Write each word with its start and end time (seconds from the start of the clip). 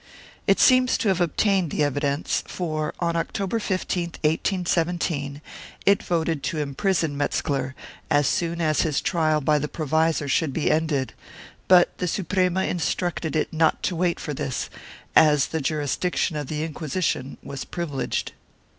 It 0.47 0.59
seems 0.59 0.97
to 0.97 1.09
have 1.09 1.21
obtained 1.21 1.69
the 1.69 1.83
evidence 1.83 2.43
for, 2.47 2.91
on 2.99 3.15
October 3.15 3.59
15, 3.59 4.05
1817, 4.23 5.41
it 5.85 6.01
voted 6.01 6.41
to 6.41 6.57
imprison 6.57 7.15
Metzcler, 7.15 7.75
as 8.09 8.25
soon 8.25 8.61
as 8.61 8.81
his 8.81 8.99
trial 8.99 9.41
by 9.41 9.59
the 9.59 9.67
provisor 9.67 10.27
should 10.27 10.53
be 10.53 10.71
ended, 10.71 11.13
but 11.67 11.95
the 11.99 12.07
Suprema 12.07 12.63
instructed 12.63 13.35
it 13.35 13.53
not 13.53 13.83
to 13.83 13.95
wait 13.95 14.19
for 14.19 14.33
this, 14.33 14.71
as 15.15 15.49
the 15.49 15.61
jurisdiction 15.61 16.35
of 16.35 16.47
the 16.47 16.63
Inquisition 16.63 17.37
was 17.43 17.63
privileged. 17.63 18.31